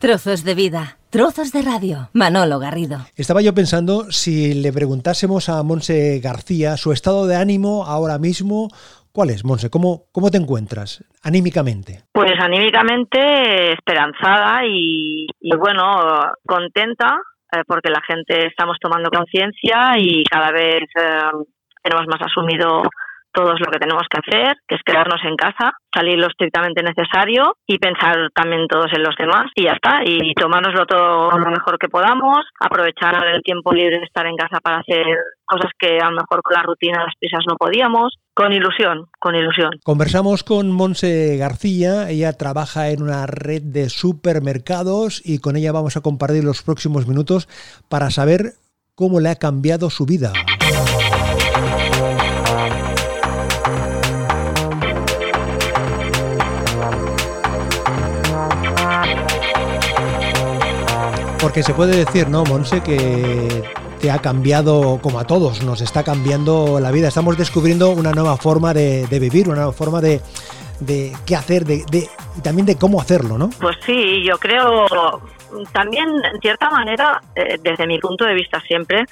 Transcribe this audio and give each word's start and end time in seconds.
Trozos 0.00 0.44
de 0.44 0.54
vida, 0.54 0.96
trozos 1.10 1.50
de 1.50 1.62
radio. 1.62 2.08
Manolo 2.12 2.60
Garrido. 2.60 2.98
Estaba 3.16 3.42
yo 3.42 3.52
pensando 3.52 4.12
si 4.12 4.54
le 4.54 4.72
preguntásemos 4.72 5.48
a 5.48 5.60
Monse 5.64 6.20
García 6.22 6.76
su 6.76 6.92
estado 6.92 7.26
de 7.26 7.34
ánimo 7.34 7.84
ahora 7.84 8.16
mismo. 8.16 8.68
¿Cuál 9.10 9.30
es, 9.30 9.44
Monse? 9.44 9.70
¿Cómo, 9.70 10.04
cómo 10.12 10.30
te 10.30 10.36
encuentras 10.38 11.02
anímicamente? 11.24 12.02
Pues 12.12 12.30
anímicamente 12.38 13.72
esperanzada 13.72 14.60
y, 14.64 15.26
bueno, 15.58 16.30
contenta 16.46 17.18
eh, 17.50 17.62
porque 17.66 17.90
la 17.90 18.02
gente 18.06 18.46
estamos 18.46 18.76
tomando 18.80 19.10
conciencia 19.10 19.98
y 19.98 20.22
cada 20.30 20.52
vez 20.52 20.82
eh, 20.94 21.44
tenemos 21.82 22.06
más 22.06 22.22
asumido 22.22 22.82
todos 23.38 23.60
lo 23.60 23.70
que 23.70 23.78
tenemos 23.78 24.02
que 24.10 24.18
hacer, 24.18 24.56
que 24.66 24.74
es 24.74 24.82
quedarnos 24.84 25.20
en 25.22 25.36
casa, 25.36 25.70
salir 25.94 26.18
lo 26.18 26.26
estrictamente 26.26 26.82
necesario 26.82 27.54
y 27.68 27.78
pensar 27.78 28.16
también 28.34 28.66
todos 28.66 28.90
en 28.92 29.04
los 29.04 29.14
demás 29.16 29.46
y 29.54 29.66
ya 29.66 29.74
está, 29.74 30.00
y 30.04 30.34
tomárnoslo 30.34 30.86
todo 30.86 31.30
lo 31.38 31.50
mejor 31.50 31.78
que 31.78 31.88
podamos, 31.88 32.38
aprovechar 32.58 33.14
el 33.32 33.42
tiempo 33.42 33.72
libre 33.72 34.00
de 34.00 34.06
estar 34.06 34.26
en 34.26 34.34
casa 34.34 34.58
para 34.58 34.78
hacer 34.78 35.06
cosas 35.44 35.70
que 35.78 35.98
a 35.98 36.10
lo 36.10 36.16
mejor 36.16 36.42
con 36.42 36.54
la 36.54 36.64
rutina, 36.64 37.04
las 37.04 37.14
prisas 37.16 37.44
no 37.48 37.54
podíamos, 37.56 38.18
con 38.34 38.52
ilusión, 38.52 39.06
con 39.20 39.36
ilusión. 39.36 39.70
Conversamos 39.84 40.42
con 40.42 40.72
Monse 40.72 41.36
García, 41.36 42.10
ella 42.10 42.32
trabaja 42.32 42.90
en 42.90 43.02
una 43.02 43.26
red 43.26 43.62
de 43.62 43.88
supermercados 43.88 45.22
y 45.24 45.38
con 45.38 45.54
ella 45.54 45.70
vamos 45.70 45.96
a 45.96 46.00
compartir 46.00 46.42
los 46.42 46.62
próximos 46.62 47.06
minutos 47.06 47.46
para 47.88 48.10
saber 48.10 48.54
cómo 48.96 49.20
le 49.20 49.28
ha 49.28 49.36
cambiado 49.36 49.90
su 49.90 50.06
vida. 50.06 50.32
Porque 61.40 61.62
se 61.62 61.72
puede 61.72 61.96
decir, 61.96 62.28
¿no, 62.28 62.44
Monse, 62.44 62.82
que 62.82 63.62
te 64.00 64.10
ha 64.10 64.18
cambiado, 64.18 64.98
como 65.00 65.20
a 65.20 65.24
todos, 65.24 65.62
nos 65.62 65.80
está 65.80 66.02
cambiando 66.02 66.80
la 66.80 66.90
vida. 66.90 67.08
Estamos 67.08 67.38
descubriendo 67.38 67.90
una 67.90 68.12
nueva 68.12 68.36
forma 68.36 68.74
de, 68.74 69.06
vivir, 69.20 69.46
una 69.48 69.58
nueva 69.58 69.72
forma 69.72 70.00
de, 70.00 70.20
de 70.80 71.12
qué 71.26 71.36
hacer, 71.36 71.64
de, 71.64 71.84
y 72.36 72.40
también 72.42 72.66
de 72.66 72.76
cómo 72.76 73.00
hacerlo, 73.00 73.38
¿no? 73.38 73.50
Pues 73.60 73.76
sí, 73.86 74.24
yo 74.24 74.36
creo 74.38 74.86
también, 75.72 76.08
en 76.08 76.40
cierta 76.40 76.70
manera, 76.70 77.20
eh, 77.34 77.56
desde 77.62 77.86
mi 77.86 77.98
punto 77.98 78.24
de 78.24 78.34
vista 78.34 78.60
siempre, 78.60 79.04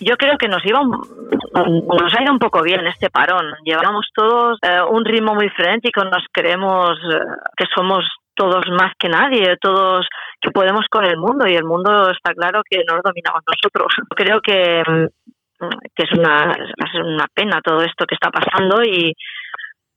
yo 0.00 0.16
creo 0.16 0.36
que 0.36 0.48
nos 0.48 0.64
iba 0.66 0.80
nos 0.82 2.14
ha 2.14 2.22
ido 2.22 2.32
un 2.32 2.38
poco 2.38 2.62
bien 2.62 2.86
este 2.86 3.08
parón. 3.10 3.46
Llevamos 3.64 4.06
todos 4.14 4.58
eh, 4.62 4.80
un 4.90 5.04
ritmo 5.04 5.34
muy 5.34 5.48
frenético, 5.50 6.04
nos 6.04 6.24
creemos 6.32 6.98
eh, 6.98 7.18
que 7.56 7.64
somos 7.74 8.04
todos 8.36 8.64
más 8.70 8.92
que 8.98 9.08
nadie, 9.08 9.56
todos 9.60 10.06
que 10.40 10.50
podemos 10.50 10.86
con 10.90 11.04
el 11.04 11.16
mundo 11.16 11.46
y 11.46 11.54
el 11.54 11.64
mundo 11.64 12.10
está 12.10 12.34
claro 12.34 12.62
que 12.68 12.82
no 12.86 12.96
lo 12.96 13.02
dominamos 13.02 13.42
nosotros. 13.46 13.92
Creo 14.10 14.40
que, 14.40 14.82
mm, 14.86 15.68
que 15.94 16.02
es, 16.04 16.12
una, 16.18 16.52
es 16.52 16.94
una 17.02 17.26
pena 17.34 17.60
todo 17.62 17.80
esto 17.82 18.06
que 18.06 18.14
está 18.14 18.30
pasando 18.30 18.82
y 18.84 19.12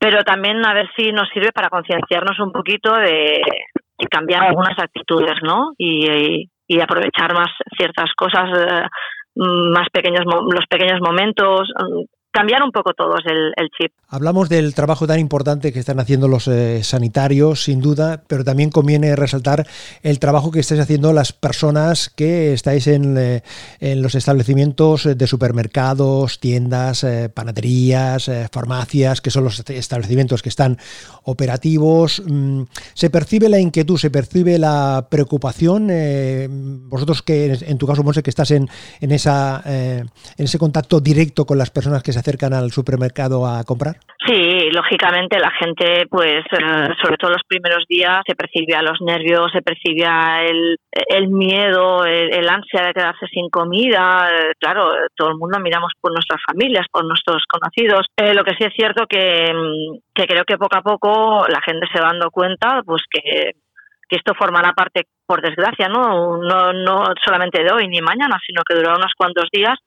pero 0.00 0.24
también 0.24 0.64
a 0.64 0.72
ver 0.72 0.88
si 0.96 1.12
nos 1.12 1.28
sirve 1.28 1.52
para 1.52 1.68
concienciarnos 1.68 2.40
un 2.40 2.52
poquito 2.52 2.90
de, 2.94 3.42
cambiar 4.10 4.44
algunas 4.44 4.78
actitudes, 4.78 5.36
¿no? 5.42 5.72
Y, 5.76 6.48
y, 6.66 6.80
aprovechar 6.80 7.34
más 7.34 7.50
ciertas 7.76 8.10
cosas, 8.16 8.48
eh, 8.56 8.86
más 9.34 9.88
pequeños 9.92 10.24
los 10.24 10.66
pequeños 10.70 11.00
momentos, 11.02 11.68
cambiar 12.32 12.62
un 12.62 12.70
poco 12.70 12.92
todos 12.94 13.20
el, 13.26 13.68
chip. 13.76 13.92
Hablamos 14.08 14.48
del 14.48 14.74
trabajo 14.74 15.06
tan 15.06 15.18
importante 15.18 15.72
que 15.72 15.78
están 15.80 15.98
haciendo 16.00 16.28
los 16.28 16.48
eh, 16.48 16.82
sanitarios, 16.84 17.64
sin 17.64 17.80
duda, 17.80 18.22
pero 18.26 18.44
también 18.44 18.70
conviene 18.70 19.16
resaltar 19.16 19.66
el 20.02 20.18
trabajo 20.18 20.50
que 20.50 20.60
estáis 20.60 20.80
haciendo 20.80 21.12
las 21.12 21.32
personas 21.32 22.08
que 22.08 22.52
estáis 22.52 22.86
en, 22.86 23.16
eh, 23.18 23.42
en 23.80 24.02
los 24.02 24.14
establecimientos 24.14 25.08
de 25.16 25.26
supermercados, 25.26 26.38
tiendas, 26.38 27.04
eh, 27.04 27.28
panaderías, 27.28 28.30
farmacias, 28.52 29.20
que 29.20 29.30
son 29.30 29.44
los 29.44 29.60
establecimientos 29.68 30.42
que 30.42 30.48
están 30.48 30.78
operativos. 31.24 32.22
Mm, 32.24 32.62
¿Se 32.94 33.10
percibe 33.10 33.48
la 33.48 33.58
inquietud, 33.58 33.98
se 33.98 34.10
percibe 34.10 34.58
la 34.58 35.06
preocupación? 35.10 35.90
vosotros 36.88 37.22
que 37.22 37.58
en 37.60 37.78
tu 37.78 37.86
caso, 37.86 38.02
Monse, 38.02 38.22
que 38.22 38.30
estás 38.30 38.50
en, 38.50 38.68
en, 39.00 39.12
esa, 39.12 39.62
en 39.64 40.10
ese 40.36 40.58
contacto 40.58 41.00
directo 41.00 41.46
con 41.46 41.58
las 41.58 41.70
personas 41.70 42.02
que 42.02 42.12
se 42.12 42.19
acercan 42.20 42.52
al 42.52 42.70
supermercado 42.70 43.46
a 43.46 43.64
comprar? 43.64 43.96
Sí, 44.26 44.70
lógicamente 44.70 45.38
la 45.38 45.50
gente, 45.50 46.06
pues, 46.08 46.44
eh, 46.52 46.88
sobre 47.02 47.16
todo 47.16 47.30
los 47.32 47.42
primeros 47.48 47.84
días, 47.88 48.22
se 48.26 48.36
percibía 48.36 48.82
los 48.82 49.00
nervios, 49.00 49.50
se 49.52 49.62
percibía 49.62 50.44
el, 50.44 51.28
miedo, 51.28 52.04
el, 52.04 52.48
ansia 52.48 52.82
de 52.86 52.92
quedarse 52.92 53.26
sin 53.32 53.48
comida. 53.48 54.28
Claro, 54.58 54.90
todo 55.16 55.30
el 55.30 55.36
mundo 55.36 55.58
miramos 55.58 55.92
por 56.00 56.12
nuestras 56.12 56.40
familias, 56.46 56.86
por 56.92 57.04
nuestros 57.04 57.42
conocidos. 57.48 58.06
Eh, 58.16 58.34
lo 58.34 58.44
que 58.44 58.54
sí 58.56 58.64
es 58.64 58.74
cierto 58.74 59.06
que, 59.08 59.52
mm, 59.52 59.98
que 60.14 60.26
creo 60.26 60.44
que 60.44 60.58
poco 60.58 60.76
a 60.76 60.82
poco 60.82 61.46
la 61.48 61.60
gente 61.62 61.86
se 61.92 62.00
va 62.00 62.08
dando 62.08 62.30
cuenta, 62.30 62.82
pues 62.84 63.02
que 63.10 63.52
que 64.10 64.16
esto 64.16 64.34
formará 64.34 64.72
parte, 64.72 65.06
por 65.24 65.40
desgracia, 65.40 65.88
¿no? 65.88 66.36
No, 66.36 66.72
no 66.72 67.14
solamente 67.24 67.62
de 67.62 67.72
hoy 67.72 67.86
ni 67.86 68.00
mañana, 68.00 68.38
sino 68.44 68.62
que 68.66 68.74
durará 68.74 68.96
unos 68.96 69.12
cuantos 69.16 69.48
días 69.52 69.78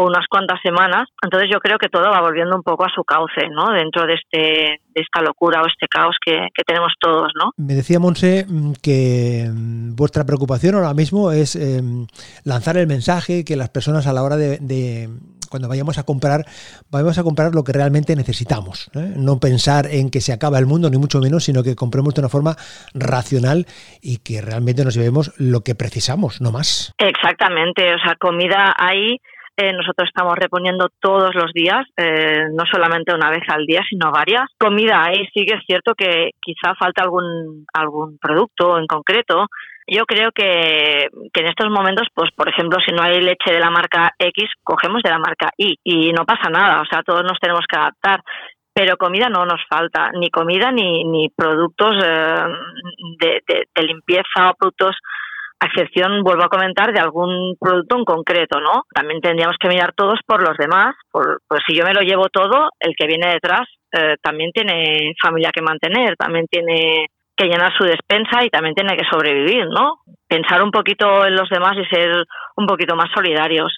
o 0.00 0.06
unas 0.06 0.26
cuantas 0.28 0.60
semanas. 0.62 1.08
Entonces 1.22 1.48
yo 1.52 1.60
creo 1.60 1.78
que 1.78 1.88
todo 1.88 2.10
va 2.10 2.20
volviendo 2.20 2.56
un 2.56 2.62
poco 2.62 2.84
a 2.84 2.90
su 2.94 3.04
cauce, 3.04 3.48
¿no? 3.50 3.72
Dentro 3.72 4.06
de 4.06 4.14
este 4.14 4.80
de 4.94 5.02
esta 5.02 5.20
locura 5.22 5.62
o 5.62 5.66
este 5.66 5.86
caos 5.86 6.16
que, 6.24 6.48
tenemos 6.66 6.92
todos, 7.00 7.32
¿no? 7.36 7.50
Me 7.56 7.74
decía 7.74 8.00
Monse 8.00 8.44
mm, 8.48 8.72
que 8.82 9.48
mm, 9.52 9.94
vuestra 9.94 10.24
preocupación 10.24 10.74
ahora 10.74 10.94
mismo 10.94 11.30
es 11.30 11.56
em, 11.56 12.06
lanzar 12.44 12.76
el 12.76 12.86
mensaje 12.86 13.44
que 13.44 13.56
las 13.56 13.70
personas 13.70 14.06
a 14.06 14.12
la 14.12 14.22
hora 14.22 14.36
de, 14.36 15.08
cuando 15.48 15.68
vayamos 15.68 15.98
a 15.98 16.04
comprar, 16.04 16.44
vayamos 16.90 17.18
a 17.18 17.22
comprar 17.22 17.54
lo 17.54 17.64
que 17.64 17.72
realmente 17.72 18.14
necesitamos. 18.16 18.90
¿eh? 18.94 19.14
No 19.16 19.38
pensar 19.38 19.86
en 19.86 20.10
que 20.10 20.20
se 20.20 20.32
acaba 20.32 20.58
el 20.58 20.66
mundo, 20.66 20.90
ni 20.90 20.98
mucho 20.98 21.20
menos, 21.20 21.44
sino 21.44 21.62
que 21.62 21.74
compremos 21.74 22.14
de 22.14 22.20
una 22.20 22.28
forma 22.28 22.56
racional 22.94 23.66
y 24.00 24.18
que 24.18 24.40
realmente 24.40 24.84
nos 24.84 24.94
llevemos 24.94 25.32
lo 25.38 25.60
que 25.62 25.74
precisamos, 25.74 26.40
no 26.40 26.52
más. 26.52 26.94
Exactamente, 26.98 27.94
o 27.94 27.98
sea, 27.98 28.16
comida 28.16 28.74
hay 28.78 29.18
eh, 29.60 29.72
nosotros 29.74 30.08
estamos 30.08 30.34
reponiendo 30.36 30.88
todos 31.00 31.34
los 31.34 31.52
días, 31.52 31.86
eh, 31.96 32.46
no 32.52 32.64
solamente 32.70 33.14
una 33.14 33.28
vez 33.28 33.42
al 33.48 33.66
día, 33.66 33.82
sino 33.88 34.10
varias. 34.10 34.48
Comida 34.58 35.04
ahí 35.04 35.26
sí 35.34 35.44
que 35.44 35.54
es 35.54 35.64
cierto 35.66 35.94
que 35.94 36.30
quizá 36.40 36.74
falta 36.74 37.02
algún, 37.02 37.66
algún 37.74 38.18
producto 38.18 38.78
en 38.78 38.86
concreto. 38.86 39.46
Yo 39.86 40.04
creo 40.06 40.30
que, 40.32 41.08
que 41.32 41.40
en 41.40 41.48
estos 41.48 41.68
momentos, 41.68 42.06
pues 42.14 42.30
por 42.34 42.48
ejemplo, 42.48 42.78
si 42.86 42.92
no 42.92 43.02
hay 43.02 43.20
leche 43.20 43.52
de 43.52 43.60
la 43.60 43.70
marca 43.70 44.12
X, 44.18 44.48
cogemos 44.62 45.02
de 45.02 45.10
la 45.10 45.18
marca 45.18 45.50
Y 45.56 45.76
y 45.84 46.12
no 46.12 46.24
pasa 46.24 46.48
nada, 46.48 46.80
o 46.80 46.86
sea, 46.86 47.02
todos 47.02 47.24
nos 47.24 47.38
tenemos 47.38 47.64
que 47.68 47.78
adaptar 47.78 48.22
pero 48.72 48.96
comida 48.96 49.28
no 49.28 49.44
nos 49.44 49.60
falta, 49.68 50.10
ni 50.12 50.30
comida 50.30 50.70
ni, 50.70 51.04
ni 51.04 51.28
productos 51.28 51.96
eh, 52.02 52.44
de, 53.18 53.42
de, 53.74 53.82
limpieza 53.82 54.50
o 54.50 54.54
productos 54.54 54.96
a 55.60 55.66
excepción, 55.66 56.22
vuelvo 56.22 56.44
a 56.44 56.48
comentar, 56.48 56.92
de 56.92 57.00
algún 57.00 57.54
producto 57.60 57.98
en 57.98 58.04
concreto, 58.04 58.60
¿no? 58.60 58.84
También 58.94 59.20
tendríamos 59.20 59.56
que 59.60 59.68
mirar 59.68 59.92
todos 59.94 60.18
por 60.26 60.42
los 60.42 60.56
demás, 60.56 60.94
por, 61.12 61.40
pues 61.46 61.60
si 61.66 61.74
yo 61.74 61.84
me 61.84 61.92
lo 61.92 62.00
llevo 62.00 62.28
todo, 62.32 62.70
el 62.80 62.94
que 62.96 63.06
viene 63.06 63.32
detrás 63.32 63.68
eh, 63.92 64.16
también 64.22 64.52
tiene 64.52 65.12
familia 65.20 65.50
que 65.52 65.62
mantener, 65.62 66.16
también 66.16 66.46
tiene 66.46 67.06
que 67.36 67.46
llenar 67.46 67.72
su 67.76 67.84
despensa 67.84 68.44
y 68.44 68.50
también 68.50 68.74
tiene 68.74 68.96
que 68.96 69.08
sobrevivir, 69.10 69.66
¿no? 69.66 70.00
Pensar 70.28 70.62
un 70.62 70.70
poquito 70.70 71.26
en 71.26 71.34
los 71.34 71.48
demás 71.48 71.74
y 71.76 71.84
ser 71.94 72.24
un 72.56 72.66
poquito 72.66 72.96
más 72.96 73.10
solidarios. 73.14 73.76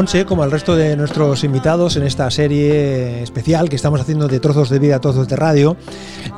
Monse, 0.00 0.24
como 0.24 0.42
al 0.42 0.50
resto 0.50 0.76
de 0.76 0.96
nuestros 0.96 1.44
invitados 1.44 1.98
en 1.98 2.04
esta 2.04 2.30
serie 2.30 3.22
especial 3.22 3.68
que 3.68 3.76
estamos 3.76 4.00
haciendo 4.00 4.28
de 4.28 4.40
trozos 4.40 4.70
de 4.70 4.78
vida, 4.78 4.98
trozos 4.98 5.28
de 5.28 5.36
radio, 5.36 5.76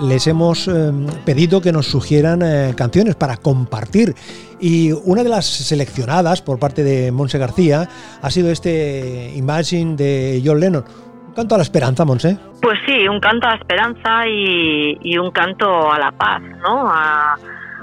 les 0.00 0.26
hemos 0.26 0.66
em, 0.66 1.06
pedido 1.24 1.60
que 1.60 1.70
nos 1.70 1.86
sugieran 1.86 2.42
eh, 2.42 2.74
canciones 2.76 3.14
para 3.14 3.36
compartir. 3.36 4.16
Y 4.58 4.90
una 5.04 5.22
de 5.22 5.28
las 5.28 5.46
seleccionadas 5.46 6.42
por 6.42 6.58
parte 6.58 6.82
de 6.82 7.12
Monse 7.12 7.38
García 7.38 7.88
ha 8.20 8.30
sido 8.30 8.50
este 8.50 9.32
Imagine 9.36 9.94
de 9.94 10.42
John 10.44 10.58
Lennon. 10.58 10.84
Un 11.28 11.34
canto 11.34 11.54
a 11.54 11.58
la 11.58 11.62
esperanza, 11.62 12.04
Monse. 12.04 12.36
Pues 12.60 12.80
sí, 12.84 13.06
un 13.06 13.20
canto 13.20 13.46
a 13.46 13.50
la 13.50 13.56
esperanza 13.58 14.26
y, 14.26 15.16
un 15.16 15.30
canto 15.30 15.88
a 15.88 16.00
la 16.00 16.10
paz, 16.10 16.42
¿no? 16.42 16.88
A, 16.88 17.36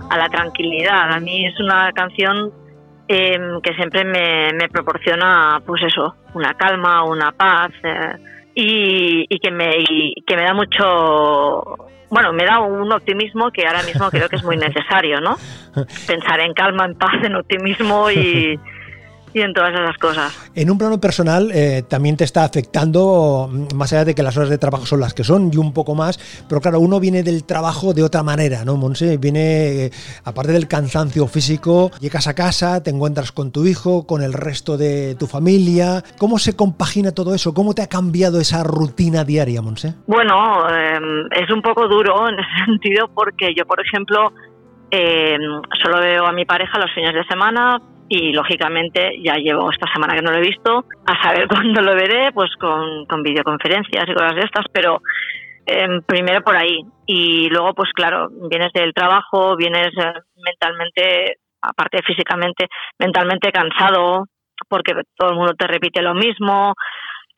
a 0.10 0.18
la 0.18 0.28
tranquilidad. 0.28 1.14
A 1.14 1.22
mí 1.22 1.46
es 1.46 1.58
una 1.58 1.90
canción 1.94 2.52
Em, 3.12 3.60
que 3.62 3.74
siempre 3.74 4.06
me, 4.06 4.70
proporciona, 4.70 5.60
pues 5.66 5.82
eso, 5.82 6.14
una 6.36 6.54
calma, 6.54 7.04
una 7.04 7.32
paz 7.32 7.72
eh, 7.82 8.14
y, 8.54 9.40
que 9.40 9.50
me, 9.50 9.84
que 10.28 10.36
me 10.36 10.44
da 10.44 10.54
mucho, 10.54 11.64
bueno, 12.12 12.32
me 12.34 12.46
da 12.46 12.60
un 12.60 12.92
optimismo 12.92 13.50
que 13.50 13.66
ahora 13.66 13.82
mismo 13.82 14.12
creo 14.12 14.30
que 14.30 14.36
es 14.36 14.44
muy 14.44 14.58
necesario, 14.58 15.20
¿no? 15.22 15.38
Pensar 16.08 16.40
en 16.42 16.54
calma, 16.54 16.86
en 16.86 16.94
paz, 16.94 17.16
en 17.24 17.36
optimismo 17.36 18.12
y, 18.12 18.60
y 19.34 19.42
en 19.42 19.54
todas 19.54 19.74
esas 19.74 19.98
cosas. 19.98 20.52
En 20.56 20.70
un 20.72 20.78
plano 20.78 21.00
personal 21.00 21.52
eh, 21.54 21.84
también 21.88 22.18
te 22.18 22.24
está 22.24 22.44
afectando, 22.44 23.50
más 23.76 23.94
allá 23.94 24.06
de 24.06 24.16
que 24.16 24.24
las 24.24 24.36
horas 24.38 24.50
de 24.50 24.58
trabajo 24.58 24.86
son 24.86 25.00
las 25.00 25.14
que 25.14 25.24
son 25.24 25.52
y 25.54 25.58
un 25.58 25.74
poco 25.74 25.96
más, 25.96 26.20
pero 26.48 26.62
claro, 26.62 26.80
uno 26.80 27.00
viene 27.00 27.24
del 27.24 27.46
trabajo 27.46 27.94
de 27.94 28.04
otra 28.04 28.24
manera, 28.24 28.66
¿no, 28.66 28.76
Monse? 28.78 29.18
Viene, 29.18 29.86
eh, 29.86 29.92
aparte 30.24 30.52
del 30.52 30.68
cansancio 30.68 31.28
físico, 31.28 31.92
llegas 32.00 32.28
a 32.28 32.36
casa, 32.36 32.84
te 32.84 32.90
encuentras 32.90 33.32
con 33.32 33.52
tu 33.52 33.66
hijo, 33.66 34.06
con 34.06 34.22
el 34.22 34.34
resto 34.34 34.78
de 34.78 35.16
tu 35.16 35.28
familia. 35.28 36.04
¿Cómo 36.18 36.40
se 36.40 36.56
compagina 36.56 37.12
todo 37.12 37.34
eso? 37.34 37.54
¿Cómo 37.54 37.74
te 37.74 37.82
ha 37.82 37.88
cambiado 37.88 38.40
esa 38.40 38.64
rutina 38.64 39.24
diaria, 39.24 39.62
Monse? 39.62 39.96
Bueno, 40.08 40.68
em, 40.70 41.28
es 41.32 41.50
un 41.52 41.62
poco 41.62 41.88
duro 41.88 42.28
en 42.30 42.40
ese 42.40 42.50
sentido 42.66 43.10
porque 43.14 43.54
yo, 43.56 43.66
por 43.66 43.80
ejemplo, 43.80 44.32
em, 44.92 45.42
solo 45.82 46.00
veo 46.00 46.26
a 46.26 46.32
mi 46.32 46.46
pareja 46.46 46.80
los 46.80 46.92
fines 46.94 47.14
de 47.14 47.24
semana, 47.26 47.80
y 48.10 48.34
lógicamente 48.34 49.14
ya 49.24 49.36
llevo 49.36 49.72
esta 49.72 49.92
semana 49.94 50.16
que 50.16 50.22
no 50.22 50.32
lo 50.32 50.38
he 50.38 50.48
visto, 50.48 50.84
a 51.06 51.24
saber 51.24 51.48
cuándo 51.48 51.82
lo 51.82 51.96
veré, 51.96 52.32
pues 52.34 52.50
con, 52.60 53.06
con 53.06 53.24
videoconferencias 53.24 54.06
y 54.08 54.14
cosas 54.14 54.36
de 54.36 54.42
estas, 54.42 54.66
pero 54.74 55.02
em, 55.66 56.02
primero 56.02 56.42
por 56.42 56.58
ahí. 56.58 56.82
Y 57.06 57.48
luego 57.50 57.74
pues 57.74 57.92
claro, 57.94 58.30
vienes 58.50 58.74
del 58.74 58.94
trabajo, 58.94 59.56
vienes 59.56 59.90
eh, 59.98 60.14
mentalmente, 60.44 61.38
aparte 61.62 62.02
físicamente, 62.04 62.68
mentalmente 62.98 63.52
cansado 63.52 64.26
porque 64.68 64.94
todo 65.16 65.30
el 65.30 65.36
mundo 65.36 65.54
te 65.54 65.68
repite 65.68 66.02
lo 66.02 66.14
mismo, 66.14 66.74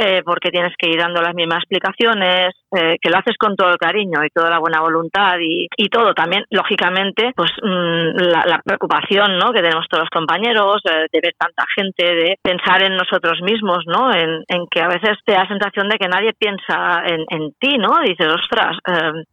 eh, 0.01 0.23
porque 0.25 0.49
tienes 0.49 0.73
que 0.77 0.89
ir 0.89 0.97
dando 0.97 1.21
las 1.21 1.35
mismas 1.35 1.59
explicaciones, 1.59 2.55
eh, 2.75 2.97
que 2.99 3.09
lo 3.09 3.17
haces 3.17 3.37
con 3.37 3.55
todo 3.55 3.69
el 3.69 3.77
cariño 3.77 4.23
y 4.23 4.29
toda 4.29 4.49
la 4.49 4.59
buena 4.59 4.81
voluntad 4.81 5.37
y, 5.39 5.67
y 5.77 5.89
todo 5.89 6.13
también, 6.13 6.43
lógicamente, 6.49 7.31
pues 7.35 7.51
mm, 7.61 8.17
la, 8.49 8.61
preocupación 8.65 9.37
¿no? 9.37 9.51
que 9.51 9.61
tenemos 9.61 9.85
todos 9.89 10.03
los 10.05 10.09
compañeros 10.09 10.81
eh, 10.89 11.05
de 11.11 11.19
ver 11.21 11.33
tanta 11.37 11.65
gente, 11.75 12.15
de 12.15 12.35
pensar 12.41 12.81
en 12.83 12.95
nosotros 12.95 13.39
mismos, 13.41 13.83
¿no? 13.85 14.11
En, 14.11 14.43
en, 14.47 14.65
que 14.71 14.81
a 14.81 14.87
veces 14.87 15.17
te 15.25 15.33
da 15.33 15.43
la 15.43 15.47
sensación 15.47 15.89
de 15.89 15.97
que 15.97 16.07
nadie 16.07 16.33
piensa 16.33 17.03
en, 17.05 17.25
en 17.29 17.51
ti, 17.59 17.77
¿no? 17.77 17.99
Dices, 18.01 18.27
ostras, 18.27 18.77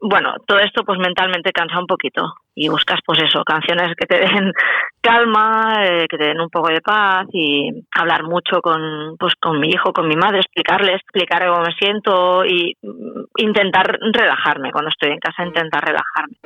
bueno, 0.00 0.34
todo 0.46 0.58
esto 0.58 0.82
pues 0.84 0.98
mentalmente 0.98 1.52
cansa 1.52 1.78
un 1.78 1.86
poquito 1.86 2.34
y 2.58 2.68
buscas 2.68 2.98
pues 3.06 3.20
eso, 3.22 3.44
canciones 3.44 3.94
que 3.96 4.06
te 4.06 4.18
den 4.18 4.52
calma, 5.00 5.84
eh, 5.84 6.06
que 6.08 6.18
te 6.18 6.24
den 6.24 6.40
un 6.40 6.50
poco 6.50 6.68
de 6.68 6.80
paz 6.80 7.26
y 7.32 7.70
hablar 7.92 8.24
mucho 8.24 8.60
con 8.60 9.16
pues 9.18 9.34
con 9.40 9.60
mi 9.60 9.68
hijo, 9.68 9.92
con 9.92 10.08
mi 10.08 10.16
madre, 10.16 10.40
explicarle, 10.40 10.94
explicar 10.94 11.46
cómo 11.46 11.62
me 11.62 11.72
siento 11.74 12.44
y 12.44 12.76
mm, 12.82 13.24
intentar 13.36 13.98
relajarme 14.12 14.72
cuando 14.72 14.90
estoy 14.90 15.10
en 15.12 15.18
casa, 15.20 15.44
intentar 15.44 15.84
relajarme. 15.84 16.36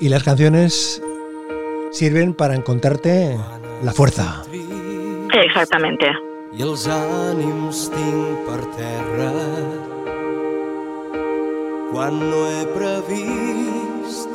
Y 0.00 0.08
las 0.10 0.22
canciones 0.22 1.02
sirven 1.90 2.34
para 2.34 2.54
encontrarte 2.54 3.36
la 3.82 3.92
fuerza. 3.92 4.42
Exactamente. 5.32 6.12
Y 6.52 6.62
quan 11.98 12.14
no 12.30 12.40
he 12.46 12.62
previst 12.76 14.30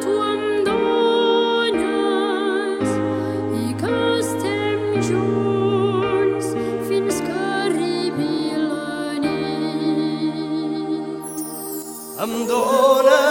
tu 0.04 0.16
i 3.64 3.66
fins 6.92 7.18
arribi 7.48 8.36
la 8.68 9.00
nit. 9.24 11.36
Em 12.28 12.34
dones 12.52 13.31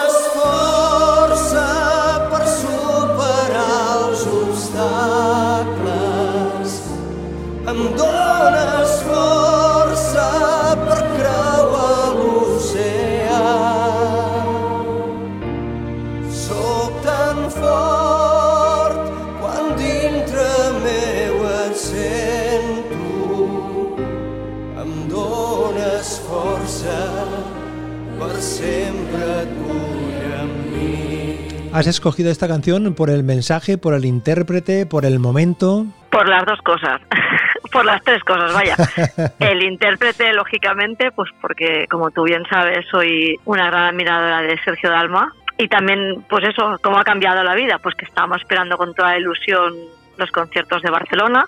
¿Has 31.72 31.86
escogido 31.86 32.30
esta 32.30 32.48
canción 32.48 32.94
por 32.94 33.10
el 33.10 33.22
mensaje, 33.22 33.78
por 33.78 33.94
el 33.94 34.04
intérprete, 34.04 34.86
por 34.86 35.04
el 35.04 35.18
momento? 35.18 35.86
Por 36.10 36.28
las 36.28 36.44
dos 36.44 36.58
cosas. 36.62 37.00
por 37.72 37.84
las 37.84 38.02
tres 38.02 38.22
cosas, 38.24 38.52
vaya. 38.52 38.76
El 39.38 39.62
intérprete, 39.62 40.32
lógicamente, 40.32 41.12
pues 41.12 41.30
porque, 41.40 41.86
como 41.88 42.10
tú 42.10 42.24
bien 42.24 42.42
sabes, 42.50 42.84
soy 42.90 43.36
una 43.44 43.66
gran 43.66 43.94
admiradora 43.94 44.42
de 44.42 44.58
Sergio 44.64 44.90
Dalma. 44.90 45.32
Y 45.56 45.68
también, 45.68 46.24
pues 46.28 46.48
eso, 46.48 46.76
cómo 46.82 46.98
ha 46.98 47.04
cambiado 47.04 47.42
la 47.44 47.54
vida, 47.54 47.78
pues 47.78 47.94
que 47.94 48.04
estábamos 48.04 48.40
esperando 48.40 48.76
con 48.76 48.94
toda 48.94 49.16
ilusión 49.16 49.74
los 50.16 50.30
conciertos 50.30 50.82
de 50.82 50.90
Barcelona, 50.90 51.46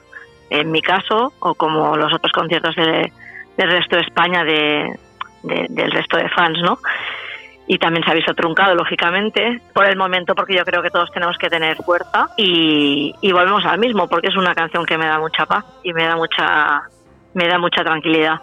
en 0.50 0.70
mi 0.70 0.82
caso, 0.82 1.32
o 1.40 1.54
como 1.54 1.96
los 1.96 2.12
otros 2.14 2.32
conciertos 2.32 2.76
del 2.76 3.10
resto 3.70 3.96
de 3.96 4.02
España, 4.02 4.44
de, 4.44 4.96
del 5.42 5.90
resto 5.90 6.16
de 6.16 6.28
fans, 6.28 6.58
¿no? 6.62 6.78
y 7.66 7.78
también 7.78 8.04
se 8.04 8.10
ha 8.10 8.14
visto 8.14 8.34
truncado, 8.34 8.74
lógicamente, 8.74 9.62
por 9.72 9.86
el 9.86 9.96
momento, 9.96 10.34
porque 10.34 10.56
yo 10.56 10.64
creo 10.64 10.82
que 10.82 10.90
todos 10.90 11.10
tenemos 11.12 11.38
que 11.38 11.48
tener 11.48 11.76
fuerza 11.76 12.28
y, 12.36 13.14
y, 13.20 13.32
volvemos 13.32 13.64
al 13.64 13.78
mismo, 13.78 14.08
porque 14.08 14.28
es 14.28 14.36
una 14.36 14.54
canción 14.54 14.84
que 14.84 14.98
me 14.98 15.06
da 15.06 15.18
mucha 15.18 15.46
paz 15.46 15.64
y 15.82 15.92
me 15.92 16.04
da 16.04 16.16
mucha, 16.16 16.82
me 17.34 17.46
da 17.46 17.58
mucha 17.58 17.82
tranquilidad. 17.82 18.40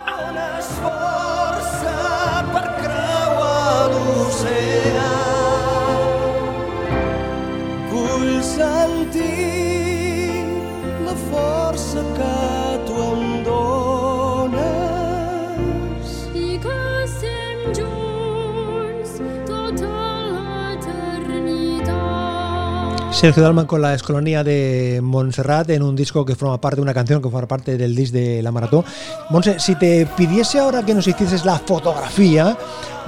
Sergio 23.19 23.43
Dalman 23.43 23.65
con 23.65 23.81
la 23.81 23.93
Escolonía 23.93 24.45
de 24.45 25.01
Montserrat 25.03 25.69
en 25.71 25.83
un 25.83 25.93
disco 25.93 26.25
que 26.25 26.35
forma 26.35 26.61
parte 26.61 26.77
de 26.77 26.83
una 26.83 26.93
canción 26.93 27.21
que 27.21 27.27
forma 27.27 27.49
parte 27.49 27.77
del 27.77 27.93
disc 27.93 28.13
de 28.13 28.41
la 28.41 28.49
maratón. 28.53 28.85
Monse, 29.29 29.59
si 29.59 29.77
te 29.77 30.07
pidiese 30.15 30.57
ahora 30.57 30.85
que 30.85 30.93
nos 30.93 31.05
hicieses 31.05 31.43
la 31.43 31.59
fotografía 31.59 32.55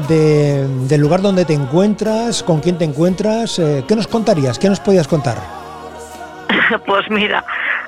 del 0.10 1.00
lugar 1.00 1.22
donde 1.22 1.46
te 1.46 1.54
encuentras, 1.54 2.44
con 2.44 2.60
quién 2.60 2.78
te 2.78 2.84
encuentras, 2.84 3.58
eh, 3.60 3.86
¿qué 3.88 3.96
nos 3.96 4.06
contarías? 4.10 4.60
¿Qué 4.60 4.68
nos 4.68 4.82
podías 4.82 5.08
contar? 5.08 5.38
Pues 6.86 7.10
mira, 7.10 7.46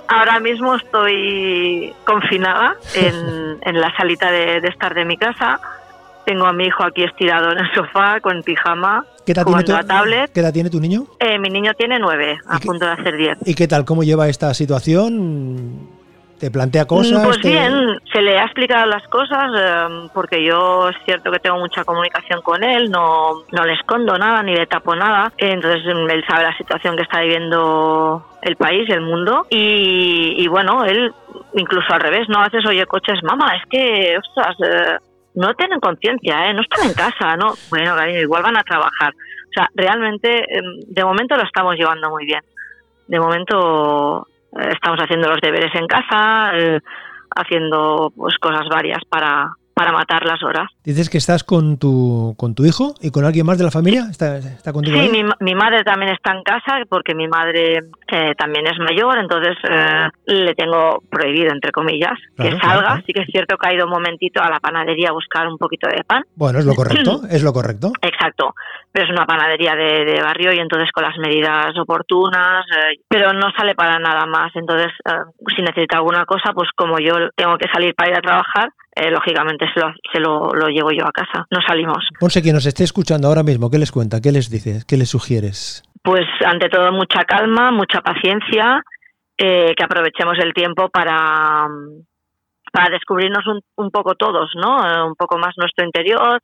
ahora 0.08 0.40
mismo 0.40 0.76
estoy 0.76 1.94
confinada 2.06 2.78
en, 2.96 3.82
la 3.82 3.94
salita 3.98 4.32
de, 4.32 4.62
de 4.62 4.70
estar 4.70 4.94
de 4.94 5.04
mi 5.04 5.18
casa. 5.18 5.60
Tengo 6.26 6.46
a 6.46 6.54
mi 6.54 6.68
hijo 6.68 6.86
aquí 6.86 7.04
estirado 7.04 7.52
en 7.52 7.60
el 7.60 7.74
sofá 7.74 8.22
con 8.22 8.44
pijama 8.44 9.06
¿Qué 9.26 9.32
edad, 9.32 9.46
tiene 9.46 9.64
tu, 9.64 9.88
tablet. 9.88 10.32
¿Qué 10.34 10.40
edad 10.42 10.54
tiene 10.54 10.70
tu 10.70 10.80
niño? 10.80 11.06
Eh, 11.20 11.40
mi 11.40 11.50
niño 11.50 11.74
tiene 11.76 11.98
nueve, 12.00 12.38
a 12.48 12.60
punto 12.60 12.86
de 12.86 12.92
hacer 12.92 13.16
diez. 13.16 13.38
¿Y 13.46 13.56
qué 13.56 13.68
tal? 13.68 13.86
¿Cómo 13.86 14.04
lleva 14.04 14.28
esta 14.28 14.54
situación? 14.54 15.90
¿Te 16.40 16.52
plantea 16.52 16.84
cosas? 16.86 17.24
Pues 17.26 17.38
bien, 17.40 17.74
se 18.12 18.22
le 18.22 18.38
ha 18.38 18.44
explicado 18.44 18.86
las 18.86 19.08
cosas 19.08 19.50
eh, 19.58 20.10
porque 20.14 20.44
yo 20.46 20.90
es 20.90 20.98
cierto 21.06 21.32
que 21.32 21.40
tengo 21.40 21.58
mucha 21.58 21.86
comunicación 21.86 22.42
con 22.42 22.64
él, 22.66 22.92
no, 22.92 23.44
no 23.50 23.66
le 23.66 23.74
escondo 23.74 24.18
nada 24.18 24.44
ni 24.44 24.54
le 24.54 24.68
tapo 24.68 24.94
nada, 24.94 25.32
entonces 25.38 25.86
él 25.86 26.24
sabe 26.28 26.44
la 26.44 26.58
situación 26.58 26.98
que 26.98 27.04
está 27.04 27.22
viviendo 27.22 28.26
el 28.42 28.58
país, 28.58 28.90
el 28.90 29.02
mundo 29.02 29.48
y, 29.50 30.36
y 30.38 30.48
bueno, 30.50 30.84
él 30.84 31.14
incluso 31.56 31.94
al 31.94 32.02
revés, 32.02 32.28
no 32.28 32.42
haces 32.42 32.66
oye 32.66 32.86
coches, 32.88 33.24
mamá, 33.24 33.56
es 33.56 33.64
que, 33.70 34.18
ostras, 34.18 34.58
eh, 34.60 34.98
no 35.36 35.54
tienen 35.56 35.80
conciencia, 35.80 36.48
¿eh? 36.48 36.54
no 36.54 36.62
están 36.62 36.88
en 36.88 36.94
casa, 36.94 37.36
¿no? 37.36 37.54
Bueno, 37.70 37.96
cariño, 37.96 38.20
igual 38.20 38.44
van 38.44 38.58
a 38.58 38.64
trabajar. 38.64 39.14
O 39.14 39.54
sea, 39.54 39.70
realmente, 39.76 40.58
em, 40.58 40.80
de 40.88 41.06
momento 41.06 41.36
lo 41.36 41.44
estamos 41.44 41.76
llevando 41.76 42.10
muy 42.10 42.26
bien. 42.26 42.42
De 43.08 43.20
momento 43.20 44.28
eh, 44.60 44.70
estamos 44.72 45.00
haciendo 45.00 45.30
los 45.30 45.42
deberes 45.42 45.74
en 45.76 45.88
casa, 45.88 46.52
eh, 46.56 46.80
haciendo 47.36 48.12
pues 48.16 48.38
cosas 48.38 48.68
varias 48.70 49.04
para, 49.10 49.56
para 49.74 49.92
matar 49.92 50.26
las 50.26 50.42
horas. 50.44 50.70
Dices 50.84 51.10
que 51.10 51.18
estás 51.18 51.44
con 51.44 51.78
tu, 51.78 52.36
con 52.38 52.56
tu 52.56 52.66
hijo 52.66 52.94
y 53.02 53.12
con 53.12 53.26
alguien 53.26 53.46
más 53.46 53.58
de 53.58 53.64
la 53.64 53.72
familia. 53.72 54.08
¿Está, 54.10 54.38
está 54.38 54.72
contigo? 54.72 54.98
Sí, 55.00 55.10
mi, 55.10 55.24
mi, 55.40 55.56
madre 55.56 55.84
también 55.84 56.12
está 56.12 56.34
en 56.34 56.44
casa 56.44 56.80
porque 56.90 57.16
mi 57.16 57.28
madre 57.28 57.80
eh, 58.08 58.36
también 58.38 58.68
es 58.68 58.78
mayor, 58.80 59.18
entonces 59.18 59.56
eh, 59.70 60.10
le 60.26 60.54
tengo 60.56 61.02
prohibido, 61.10 61.52
entre 61.52 61.72
comillas, 61.72 62.18
claro, 62.36 62.52
que 62.52 62.62
salga. 62.62 62.82
Claro. 62.82 63.04
Sí 63.06 63.14
que 63.14 63.22
es 63.22 63.28
cierto 63.32 63.58
que 63.58 63.70
ha 63.70 63.74
ido 63.74 63.86
un 63.86 63.92
momentito 63.92 64.42
a 64.42 64.50
la 64.50 64.60
panadería 64.60 65.10
a 65.10 65.14
buscar 65.14 65.48
un 65.48 65.58
poquito 65.58 65.88
de 65.88 66.04
pan. 66.04 66.24
Bueno, 66.36 66.60
es 66.60 66.66
lo 66.66 66.76
correcto, 66.76 67.22
es 67.30 67.44
lo 67.44 67.54
correcto. 67.54 67.92
Exacto, 68.02 68.54
pero 68.92 69.06
es 69.06 69.12
una 69.12 69.26
panadería 69.26 69.76
de, 69.76 70.06
de 70.06 70.22
barrio 70.22 70.54
y 70.54 70.60
entonces 70.60 70.92
con 70.92 71.04
las 71.04 71.18
medidas 71.18 71.76
oportunas, 71.80 72.66
eh, 72.72 73.00
pero 73.08 73.34
no 73.34 73.52
sale 73.58 73.74
para 73.76 73.98
nada 74.00 74.26
más. 74.26 74.52
Entonces, 74.56 74.92
eh, 75.06 75.12
si 75.56 75.62
necesita 75.62 75.98
alguna 75.98 76.26
cosa, 76.26 76.52
pues 76.54 76.70
como 76.76 77.00
yo 77.00 77.14
tengo 77.36 77.58
que 77.58 77.70
salir 77.74 77.96
para 77.96 78.12
ir 78.12 78.18
a 78.18 78.22
trabajar, 78.22 78.70
eh, 78.96 79.10
lógicamente 79.10 79.66
se, 79.74 79.80
lo, 79.80 79.94
se 80.12 80.20
lo, 80.20 80.50
lo, 80.54 80.68
llevo 80.68 80.92
yo 80.92 81.06
a 81.06 81.12
casa, 81.12 81.46
no 81.50 81.60
salimos. 81.68 82.08
Ponce, 82.20 82.42
quien 82.42 82.56
nos 82.56 82.66
esté 82.66 82.84
escuchando 82.84 83.28
ahora 83.28 83.44
mismo, 83.44 83.70
¿qué 83.70 83.78
les 83.78 83.92
cuenta? 83.92 84.22
¿Qué 84.22 84.32
les 84.32 84.50
dices? 84.50 84.86
¿Qué 84.86 84.98
les 84.98 85.10
sugieres? 85.10 85.84
Pues 86.02 86.26
ante 86.46 86.70
todo 86.70 86.92
mucha 86.92 87.24
calma, 87.24 87.72
mucha 87.72 88.02
paciencia, 88.02 88.84
eh, 89.38 89.74
que 89.76 89.84
aprovechemos 89.84 90.38
el 90.40 90.54
tiempo 90.54 90.90
para, 90.90 91.68
para 92.72 92.90
descubrirnos 92.92 93.46
un, 93.48 93.62
un 93.78 93.90
poco 93.90 94.16
todos, 94.16 94.52
¿no? 94.56 94.78
Eh, 94.86 95.04
un 95.08 95.16
poco 95.16 95.38
más 95.38 95.54
nuestro 95.58 95.86
interior, 95.86 96.42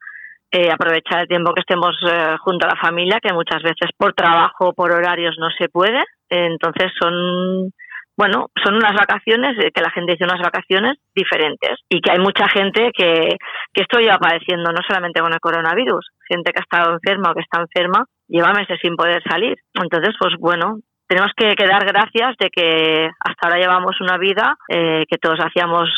eh, 0.51 0.71
aprovechar 0.71 1.21
el 1.21 1.27
tiempo 1.27 1.53
que 1.53 1.61
estemos 1.61 1.95
eh, 2.11 2.35
junto 2.39 2.65
a 2.65 2.69
la 2.69 2.81
familia, 2.81 3.19
que 3.21 3.33
muchas 3.33 3.61
veces 3.61 3.91
por 3.95 4.13
trabajo, 4.13 4.73
por 4.73 4.91
horarios 4.91 5.35
no 5.37 5.49
se 5.55 5.69
puede. 5.69 6.03
Entonces 6.27 6.91
son 6.99 7.71
bueno, 8.19 8.47
son 8.61 8.75
unas 8.75 8.93
vacaciones, 8.95 9.57
eh, 9.63 9.71
que 9.73 9.81
la 9.81 9.91
gente 9.91 10.11
dice 10.11 10.25
unas 10.25 10.41
vacaciones 10.41 10.97
diferentes 11.15 11.79
y 11.87 12.01
que 12.01 12.11
hay 12.11 12.19
mucha 12.19 12.49
gente 12.49 12.91
que, 12.91 13.37
que 13.73 13.81
esto 13.81 13.97
lleva 13.97 14.17
padeciendo 14.17 14.73
no 14.73 14.81
solamente 14.85 15.21
con 15.21 15.31
el 15.31 15.39
coronavirus, 15.39 16.05
gente 16.27 16.51
que 16.51 16.59
ha 16.59 16.67
estado 16.67 16.91
enferma 16.91 17.31
o 17.31 17.33
que 17.33 17.39
está 17.39 17.61
enferma, 17.61 18.03
lleva 18.27 18.51
meses 18.51 18.77
sin 18.81 18.97
poder 18.97 19.23
salir. 19.23 19.55
Entonces, 19.73 20.15
pues 20.19 20.33
bueno, 20.37 20.79
tenemos 21.07 21.31
que, 21.33 21.55
dar 21.65 21.85
gracias 21.85 22.35
de 22.41 22.49
que 22.49 23.09
hasta 23.21 23.47
ahora 23.47 23.61
llevamos 23.61 24.01
una 24.01 24.17
vida 24.17 24.57
eh, 24.67 25.05
que 25.09 25.17
todos 25.17 25.39
hacíamos 25.39 25.89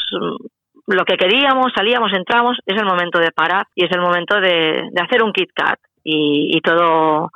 lo 0.85 1.03
que 1.05 1.17
queríamos, 1.17 1.73
salíamos, 1.75 2.13
entramos, 2.13 2.59
es 2.67 2.79
el 2.79 2.85
momento 2.85 3.17
de 3.17 3.31
parar 3.31 3.65
y 3.73 3.85
es 3.85 3.91
el 3.91 4.01
momento 4.01 4.39
de, 4.39 4.91
hacer 5.01 5.23
un 5.23 5.33
Kit 5.33 5.49
Kat 5.55 5.79
y 6.03 6.59
todo 6.61 7.31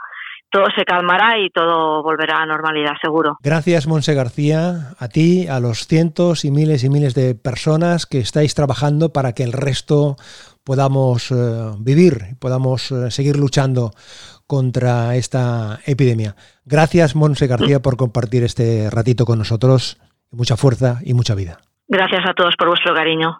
todo 0.50 0.66
se 0.76 0.86
calmará 0.86 1.40
y 1.40 1.50
todo 1.50 2.02
volverá 2.04 2.38
a 2.38 2.46
normalidad, 2.46 2.94
seguro. 3.02 3.38
Gracias, 3.42 3.88
Monse 3.88 4.14
García, 4.14 4.94
a 4.98 5.08
ti, 5.10 5.48
a 5.48 5.60
los 5.60 5.88
cientos 5.88 6.46
y 6.46 6.52
miles 6.52 6.84
y 6.84 6.90
miles 6.90 7.14
de 7.14 7.36
personas 7.36 8.06
que 8.06 8.20
estáis 8.20 8.56
trabajando 8.56 9.12
para 9.12 9.34
que 9.34 9.44
el 9.44 9.52
resto 9.52 10.16
podamos 10.64 11.32
eh, 11.32 11.36
vivir, 11.80 12.36
podamos 12.40 12.92
eh, 12.92 13.12
seguir 13.12 13.38
luchando 13.38 13.92
contra 14.48 15.16
esta 15.16 15.80
epidemia. 15.86 16.36
Gracias, 16.66 17.16
Monse 17.16 17.48
García, 17.48 17.82
por 17.82 17.98
compartir 17.98 18.44
este 18.44 18.90
ratito 18.90 19.26
con 19.26 19.40
nosotros. 19.40 19.98
Mucha 20.32 20.58
fuerza 20.58 21.00
y 21.04 21.14
mucha 21.14 21.36
vida. 21.36 21.60
Gracias 21.88 22.24
a 22.28 22.34
todos 22.34 22.56
por 22.58 22.70
vuestro 22.70 22.94
cariño. 22.94 23.40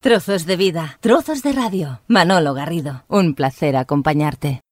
Trozos 0.00 0.46
de 0.46 0.56
vida, 0.56 0.98
trozos 1.00 1.42
de 1.42 1.52
radio. 1.52 2.00
Manolo 2.08 2.54
Garrido, 2.54 3.04
un 3.08 3.34
placer 3.34 3.76
acompañarte. 3.76 4.63